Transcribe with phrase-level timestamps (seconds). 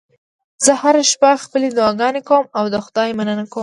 [0.65, 3.59] زه هره شپه خپلې دعاګانې کوم او د خدای مننه کوم